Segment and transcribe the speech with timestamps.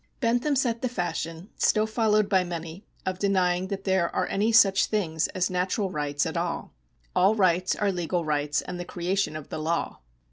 [0.19, 4.87] Bentham set the fashion, still followed by many, of denying that there are any such
[4.87, 6.73] things as natural rights at all.
[7.15, 9.99] All rights are legal rights and the creation of the law.